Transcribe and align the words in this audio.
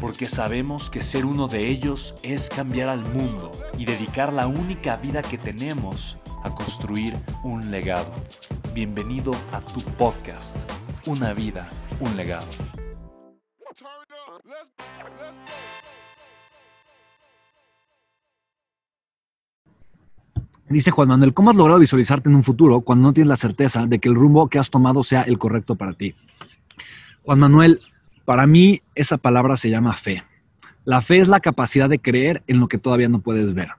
porque 0.00 0.28
sabemos 0.28 0.90
que 0.90 1.02
ser 1.02 1.24
uno 1.24 1.48
de 1.48 1.68
ellos 1.68 2.14
es 2.22 2.48
cambiar 2.48 2.88
al 2.88 3.00
mundo 3.12 3.50
y 3.78 3.84
dedicar 3.84 4.32
la 4.32 4.46
única 4.46 4.96
vida 4.96 5.22
que 5.22 5.38
tenemos 5.38 6.18
a 6.42 6.54
construir 6.54 7.14
un 7.42 7.70
legado. 7.70 8.12
Bienvenido 8.74 9.32
a 9.52 9.60
tu 9.60 9.80
podcast, 9.80 10.56
Una 11.06 11.32
vida, 11.32 11.68
un 12.00 12.16
legado. 12.16 12.46
Dice 20.68 20.90
Juan 20.90 21.08
Manuel, 21.08 21.32
¿cómo 21.32 21.50
has 21.50 21.56
logrado 21.56 21.78
visualizarte 21.78 22.28
en 22.28 22.34
un 22.34 22.42
futuro 22.42 22.80
cuando 22.80 23.04
no 23.06 23.12
tienes 23.12 23.28
la 23.28 23.36
certeza 23.36 23.86
de 23.86 24.00
que 24.00 24.08
el 24.08 24.16
rumbo 24.16 24.48
que 24.48 24.58
has 24.58 24.68
tomado 24.68 25.04
sea 25.04 25.22
el 25.22 25.38
correcto 25.38 25.76
para 25.76 25.92
ti? 25.92 26.16
Juan 27.22 27.38
Manuel, 27.38 27.80
para 28.26 28.46
mí, 28.46 28.82
esa 28.94 29.16
palabra 29.16 29.56
se 29.56 29.70
llama 29.70 29.94
fe. 29.94 30.22
La 30.84 31.00
fe 31.00 31.18
es 31.18 31.28
la 31.28 31.40
capacidad 31.40 31.88
de 31.88 32.00
creer 32.00 32.42
en 32.46 32.60
lo 32.60 32.68
que 32.68 32.76
todavía 32.76 33.08
no 33.08 33.20
puedes 33.20 33.54
ver. 33.54 33.70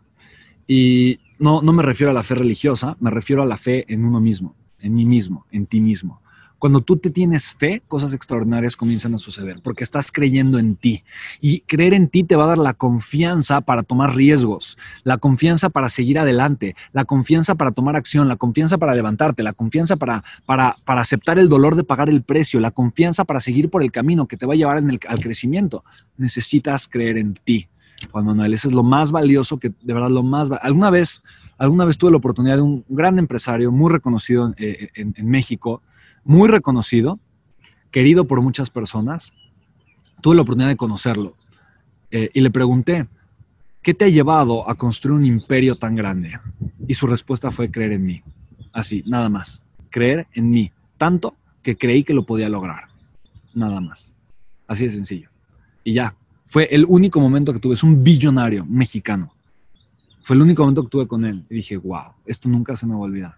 Y 0.65 1.19
no, 1.37 1.61
no 1.61 1.73
me 1.73 1.83
refiero 1.83 2.11
a 2.11 2.13
la 2.13 2.23
fe 2.23 2.33
religiosa, 2.33 2.97
me 2.99 3.11
refiero 3.11 3.43
a 3.43 3.45
la 3.45 3.57
fe 3.57 3.85
en 3.93 4.05
uno 4.05 4.19
mismo, 4.19 4.55
en 4.79 4.95
mí 4.95 5.05
mismo, 5.05 5.45
en 5.51 5.65
ti 5.67 5.81
mismo. 5.81 6.21
Cuando 6.59 6.81
tú 6.81 6.97
te 6.97 7.09
tienes 7.09 7.53
fe, 7.53 7.81
cosas 7.87 8.13
extraordinarias 8.13 8.75
comienzan 8.75 9.13
a 9.13 9.17
suceder 9.17 9.59
porque 9.63 9.83
estás 9.83 10.11
creyendo 10.11 10.57
en 10.57 10.75
ti. 10.75 11.03
Y 11.39 11.61
creer 11.61 11.93
en 11.93 12.07
ti 12.09 12.23
te 12.23 12.35
va 12.35 12.45
a 12.45 12.47
dar 12.47 12.57
la 12.57 12.73
confianza 12.73 13.61
para 13.61 13.83
tomar 13.83 14.15
riesgos, 14.15 14.77
la 15.03 15.17
confianza 15.17 15.69
para 15.69 15.89
seguir 15.89 16.19
adelante, 16.19 16.75
la 16.93 17.05
confianza 17.05 17.55
para 17.55 17.71
tomar 17.71 17.95
acción, 17.95 18.27
la 18.27 18.35
confianza 18.35 18.77
para 18.77 18.95
levantarte, 18.95 19.43
la 19.43 19.53
confianza 19.53 19.97
para, 19.97 20.23
para, 20.45 20.75
para 20.85 21.01
aceptar 21.01 21.37
el 21.39 21.49
dolor 21.49 21.75
de 21.75 21.83
pagar 21.83 22.09
el 22.09 22.23
precio, 22.23 22.59
la 22.59 22.71
confianza 22.71 23.25
para 23.25 23.39
seguir 23.39 23.69
por 23.69 23.83
el 23.83 23.91
camino 23.91 24.27
que 24.27 24.37
te 24.37 24.45
va 24.45 24.53
a 24.53 24.57
llevar 24.57 24.77
al 24.77 25.19
crecimiento. 25.19 25.83
Necesitas 26.17 26.87
creer 26.87 27.17
en 27.17 27.33
ti. 27.35 27.67
Juan 28.11 28.25
Manuel, 28.25 28.53
eso 28.53 28.67
es 28.67 28.73
lo 28.73 28.83
más 28.83 29.11
valioso 29.11 29.57
que, 29.57 29.69
de 29.69 29.93
verdad, 29.93 30.09
lo 30.09 30.23
más... 30.23 30.49
Alguna 30.61 30.89
vez, 30.89 31.23
alguna 31.57 31.85
vez 31.85 31.97
tuve 31.97 32.11
la 32.11 32.17
oportunidad 32.17 32.57
de 32.57 32.61
un 32.61 32.85
gran 32.87 33.19
empresario 33.19 33.71
muy 33.71 33.91
reconocido 33.91 34.53
en, 34.57 34.89
en, 34.95 35.13
en 35.17 35.29
México, 35.29 35.81
muy 36.23 36.47
reconocido, 36.49 37.19
querido 37.91 38.25
por 38.25 38.41
muchas 38.41 38.69
personas. 38.69 39.33
Tuve 40.21 40.35
la 40.35 40.41
oportunidad 40.41 40.69
de 40.69 40.77
conocerlo 40.77 41.35
eh, 42.11 42.29
y 42.33 42.41
le 42.41 42.51
pregunté, 42.51 43.07
¿qué 43.81 43.93
te 43.93 44.05
ha 44.05 44.09
llevado 44.09 44.69
a 44.69 44.75
construir 44.75 45.17
un 45.17 45.25
imperio 45.25 45.75
tan 45.75 45.95
grande? 45.95 46.39
Y 46.87 46.93
su 46.93 47.07
respuesta 47.07 47.51
fue 47.51 47.71
creer 47.71 47.93
en 47.93 48.05
mí. 48.05 48.21
Así, 48.73 49.03
nada 49.05 49.29
más. 49.29 49.61
Creer 49.89 50.27
en 50.33 50.49
mí. 50.49 50.71
Tanto 50.97 51.35
que 51.61 51.77
creí 51.77 52.03
que 52.03 52.13
lo 52.13 52.25
podía 52.25 52.49
lograr. 52.49 52.85
Nada 53.53 53.81
más. 53.81 54.15
Así 54.67 54.83
de 54.83 54.89
sencillo. 54.89 55.29
Y 55.83 55.93
ya. 55.93 56.15
Fue 56.45 56.65
el 56.71 56.85
único 56.87 57.19
momento 57.19 57.51
que 57.51 57.59
tuve. 57.59 57.73
Es 57.73 57.83
un 57.83 58.03
billonario 58.03 58.65
mexicano. 58.65 59.33
Fue 60.27 60.35
el 60.35 60.41
único 60.41 60.61
momento 60.61 60.83
que 60.83 60.89
tuve 60.89 61.07
con 61.07 61.23
él. 61.23 61.45
Y 61.49 61.55
dije, 61.55 61.77
wow, 61.77 62.11
esto 62.25 62.49
nunca 62.49 62.75
se 62.75 62.85
me 62.85 62.91
va 62.91 62.99
a 62.99 63.03
olvidar. 63.03 63.37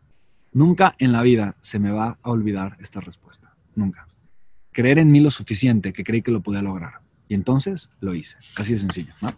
Nunca 0.54 0.96
en 0.98 1.12
la 1.12 1.22
vida 1.22 1.56
se 1.62 1.78
me 1.78 1.92
va 1.92 2.18
a 2.20 2.32
olvidar 2.32 2.78
esta 2.80 3.00
respuesta. 3.00 3.54
Nunca. 3.76 4.08
Creer 4.72 4.98
en 4.98 5.12
mí 5.12 5.20
lo 5.20 5.30
suficiente 5.30 5.94
que 5.94 6.04
creí 6.04 6.24
que 6.24 6.32
lo 6.32 6.42
podía 6.42 6.64
lograr. 6.64 6.94
Y 7.28 7.36
entonces 7.36 7.92
lo 8.00 8.16
hice. 8.16 8.38
Así 8.56 8.72
de 8.72 8.80
sencillo. 8.80 9.14
¿no? 9.22 9.36